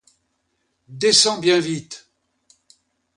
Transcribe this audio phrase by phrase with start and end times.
[0.87, 2.09] Descends bien vite.